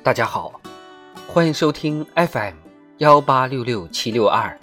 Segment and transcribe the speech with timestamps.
[0.00, 0.52] 大家好，
[1.26, 2.54] 欢迎收听 FM
[2.98, 4.58] 幺八六六七六二。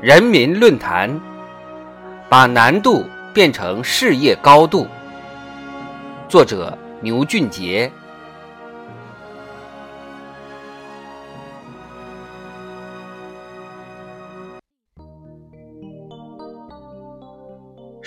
[0.00, 1.20] 人民论坛，
[2.28, 4.86] 把难度变成事业高度。
[6.28, 7.90] 作者牛俊杰。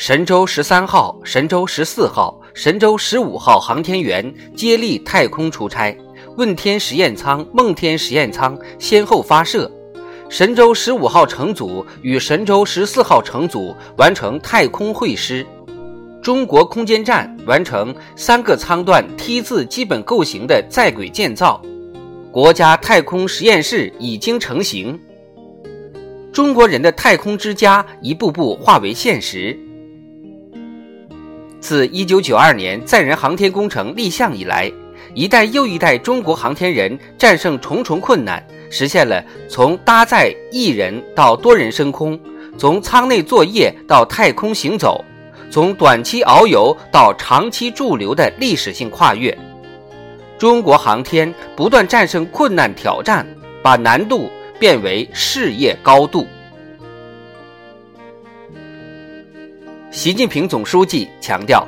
[0.07, 5.93] 神舟十三号、神舟十四号、神舟十五号航天员接力太空出差，
[6.37, 9.69] 问天实验舱、梦天实验舱先后发射。
[10.29, 15.45] 神舟十五号乘组与神舟十四号乘组完成太空会师，
[16.21, 21.61] 中国空间站完成三个舱段 T 字基本构型的在轨建造，
[22.31, 24.97] 国家太空实验室已经成型，
[26.31, 29.59] 中国人的太空之家一步步化为现实。
[31.67, 34.71] 自1992年载人航天工程立项以来，
[35.13, 38.41] 一代又一代中国航天人战胜重重困难。
[38.69, 42.17] 实现了从搭载一人到多人升空，
[42.57, 45.03] 从舱内作业到太空行走，
[45.51, 49.37] 从短期遨游到长期驻留的历史性跨越。
[50.37, 53.27] 中国航天不断战胜困难挑战，
[53.61, 56.25] 把难度变为事业高度。
[59.97, 61.67] 习近平总书记强调，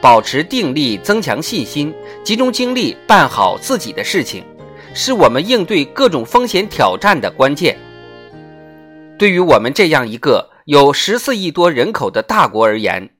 [0.00, 4.44] 保持定力，增强信心，集中精力办好自己的事情。
[4.94, 7.78] 是我们应对各种风险挑战的关键。
[9.16, 13.10] 对于我们这样一个有十四亿多人口的大国而言，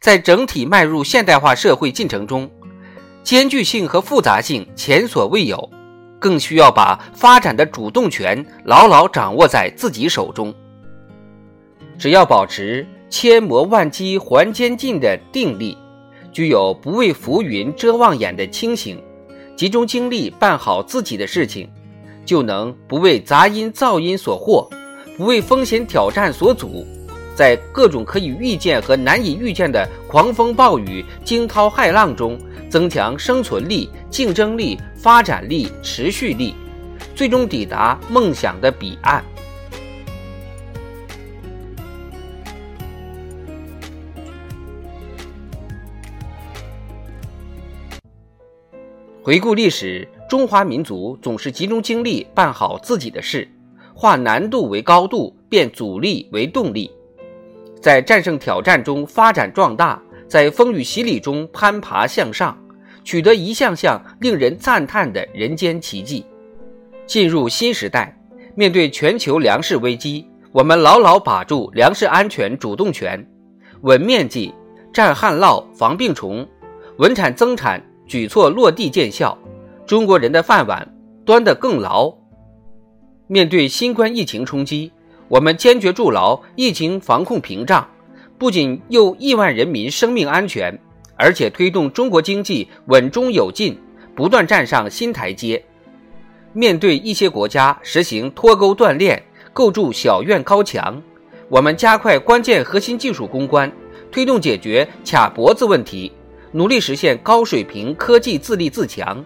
[0.00, 2.50] 在整体迈入现代化社会进程中，
[3.22, 5.70] 艰巨性和复杂性前所未有，
[6.18, 10.52] 更需要把发展的主动权牢牢掌握在自己手中。
[11.96, 15.76] 只要保持千磨万击还坚劲的定力，
[16.30, 19.02] 具有不畏浮云遮望眼的清醒。
[19.56, 21.68] 集中精力办好自己的事情，
[22.24, 24.66] 就能不为杂音噪音所惑，
[25.18, 26.86] 不为风险挑战所阻，
[27.34, 32.38] 在各种可以预见和难以预见的狂风暴雨、惊涛骇浪中，
[32.70, 36.54] 增强生存力、竞争力、发展力、持续力，
[37.14, 39.22] 最终抵达梦想的彼岸。
[49.22, 53.46] 回顾历史，中华民族总是集中精力办好自己的事，
[53.92, 56.90] 化难度为高度，变阻力为动力，
[57.82, 62.58] 在战胜挑战中发展壮大，在风雨洗礼中攀爬向上，
[63.04, 66.24] 取得一项项令人赞叹的人间奇迹。
[67.06, 68.18] 进入新时代，
[68.54, 73.22] 面对全球粮食危机，我们牢牢把住粮食安全主动权，
[73.82, 74.54] 稳面积、
[74.94, 76.48] 战旱涝、防病虫，
[76.96, 77.84] 稳产增产。
[78.10, 79.38] 举措落地见效，
[79.86, 80.92] 中国人的饭碗
[81.24, 82.12] 端得更牢。
[83.28, 84.90] 面对新冠疫情冲击，
[85.28, 87.88] 我们坚决筑牢疫情防控屏障，
[88.36, 90.76] 不仅佑亿万人民生命安全，
[91.14, 93.78] 而且推动中国经济稳中有进，
[94.16, 95.64] 不断站上新台阶。
[96.52, 99.22] 面对一些国家实行脱钩断链、
[99.52, 101.00] 构筑小院高墙，
[101.48, 103.70] 我们加快关键核心技术攻关，
[104.10, 106.10] 推动解决卡脖子问题。
[106.52, 109.24] 努力实现高水平科技自立自强，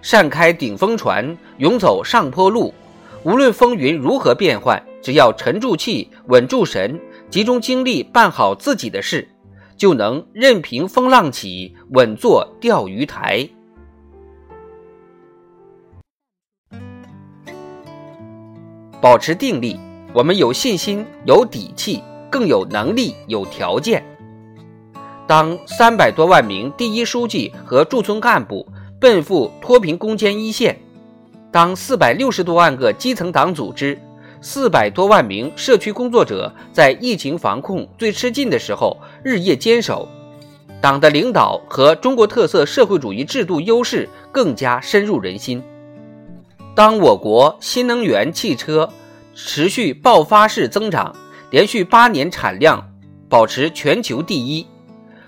[0.00, 2.72] 善开顶风船，勇走上坡路。
[3.22, 9.28] 无论风云如何变幻，只要沉住气、稳住神，集中精力办好自己的事，
[9.76, 13.46] 就能任凭风浪起，稳坐钓鱼台。
[19.02, 19.78] 保持定力，
[20.14, 24.02] 我们有信心、有底气，更有能力、有条件。
[25.30, 28.66] 当三百多万名第一书记和驻村干部
[28.98, 30.76] 奔赴脱贫攻坚一线，
[31.52, 33.96] 当四百六十多万个基层党组织、
[34.40, 40.08] 四百多万名社区工作者在疫情防控最吃劲的时候日夜坚守，
[40.80, 45.62] 党的领导和中国特色社会主义制度优势更加深入人心，
[46.74, 48.90] 当我国新能源汽车
[49.36, 51.14] 持续爆发式增长，
[51.52, 52.84] 连续八年产量
[53.28, 54.66] 保持全球第一。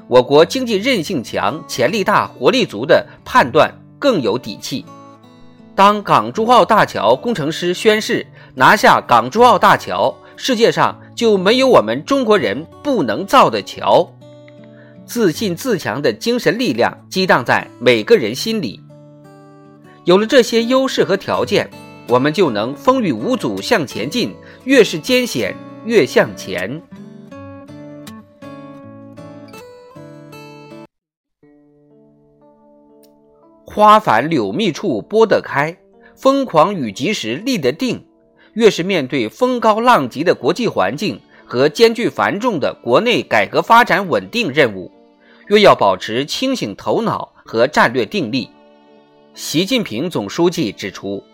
[0.09, 4.85] 我国经济韧性强、潜力大、活力足的判断更有底气。
[5.75, 14.13] 当港珠澳大桥工程师宣誓拿下港珠澳大桥，世界上就没有我们中国人不能造的桥。
[15.07, 18.81] 自信自强的精神力量激荡在每个人心里。
[20.05, 21.71] 有了这些优势和条件，
[22.09, 24.35] 我们就能风雨无阻向前进，
[24.65, 25.55] 越是艰险
[25.87, 26.83] 越向前。
[33.75, 35.75] 花繁柳密处拨得开，
[36.15, 38.05] 疯狂与及时立得定。
[38.53, 44.93] 越是面对风高浪急的国际环境和艰巨繁重的国内改革发展稳定任务，
[45.47, 48.51] 越要保持清醒头脑和战略定力。
[49.33, 51.25] 习近平总书记指出，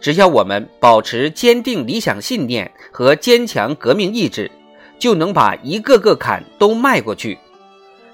[0.00, 4.50] 只要我们保持坚定理想信念和坚强革命意志，
[4.98, 7.38] 就能把一个个坎都迈过去。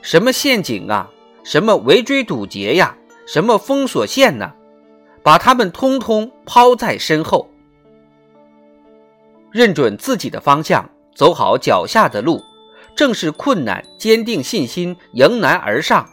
[0.03, 1.09] 什么陷阱啊，
[1.45, 2.97] 什么围追堵截呀，
[3.33, 4.53] 什么封锁线呢？
[5.23, 7.49] 把他们通通抛在身后，
[9.53, 12.43] 认准自己的方向，走好脚下的路，
[12.97, 16.09] 正视困难，坚定信心，迎难而上，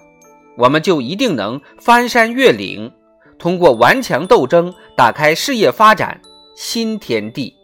[0.59, 2.93] 我们就一定能翻山越岭。
[3.39, 6.21] 通过顽强斗争，打开事业发展
[6.55, 7.56] 新天地。